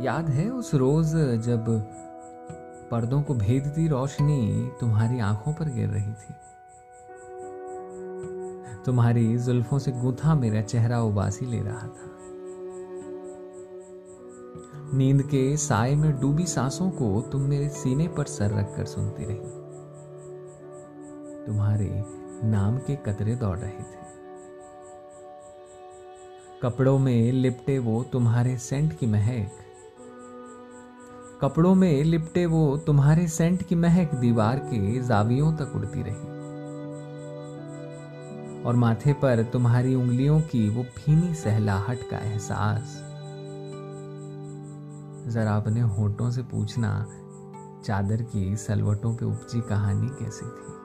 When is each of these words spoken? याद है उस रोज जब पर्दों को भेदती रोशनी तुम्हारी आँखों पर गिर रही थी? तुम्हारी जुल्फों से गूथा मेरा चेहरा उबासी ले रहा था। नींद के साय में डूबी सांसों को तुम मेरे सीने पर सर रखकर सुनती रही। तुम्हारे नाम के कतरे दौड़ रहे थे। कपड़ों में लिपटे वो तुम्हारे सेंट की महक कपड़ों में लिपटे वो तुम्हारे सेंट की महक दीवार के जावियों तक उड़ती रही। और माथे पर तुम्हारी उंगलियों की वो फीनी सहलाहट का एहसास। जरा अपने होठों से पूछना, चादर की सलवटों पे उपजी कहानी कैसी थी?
याद 0.00 0.28
है 0.28 0.50
उस 0.50 0.74
रोज 0.74 1.06
जब 1.42 1.64
पर्दों 2.90 3.22
को 3.22 3.34
भेदती 3.34 3.88
रोशनी 3.88 4.70
तुम्हारी 4.80 5.20
आँखों 5.20 5.52
पर 5.52 5.68
गिर 5.68 5.88
रही 5.88 6.12
थी? 6.12 6.34
तुम्हारी 8.84 9.38
जुल्फों 9.38 9.78
से 9.78 9.92
गूथा 9.92 10.34
मेरा 10.34 10.62
चेहरा 10.62 11.02
उबासी 11.02 11.46
ले 11.46 11.62
रहा 11.62 11.88
था। 11.88 12.10
नींद 14.96 15.22
के 15.22 15.56
साय 15.56 15.94
में 15.94 16.20
डूबी 16.20 16.46
सांसों 16.46 16.90
को 16.90 17.20
तुम 17.20 17.40
मेरे 17.40 17.68
सीने 17.68 18.08
पर 18.08 18.24
सर 18.24 18.50
रखकर 18.50 18.84
सुनती 18.84 19.24
रही। 19.24 19.40
तुम्हारे 21.46 22.04
नाम 22.44 22.78
के 22.78 22.96
कतरे 22.96 23.34
दौड़ 23.34 23.58
रहे 23.58 23.82
थे। 23.82 24.04
कपड़ों 26.62 26.98
में 26.98 27.32
लिपटे 27.32 27.78
वो 27.78 28.02
तुम्हारे 28.02 28.58
सेंट 28.58 28.98
की 28.98 29.06
महक 29.06 29.50
कपड़ों 31.40 31.74
में 31.74 32.04
लिपटे 32.04 32.46
वो 32.46 32.76
तुम्हारे 32.76 33.28
सेंट 33.28 33.62
की 33.62 33.74
महक 33.74 34.14
दीवार 34.14 34.58
के 34.58 35.02
जावियों 35.02 35.52
तक 35.52 35.72
उड़ती 35.76 36.02
रही। 36.02 36.34
और 38.62 38.76
माथे 38.76 39.12
पर 39.12 39.42
तुम्हारी 39.42 39.94
उंगलियों 39.94 40.40
की 40.40 40.68
वो 40.68 40.84
फीनी 40.84 41.34
सहलाहट 41.34 41.98
का 42.10 42.18
एहसास। 42.18 43.00
जरा 45.34 45.56
अपने 45.56 45.80
होठों 45.80 46.30
से 46.30 46.42
पूछना, 46.42 47.06
चादर 47.84 48.22
की 48.22 48.56
सलवटों 48.56 49.16
पे 49.16 49.24
उपजी 49.24 49.60
कहानी 49.60 50.08
कैसी 50.08 50.46
थी? 50.46 50.83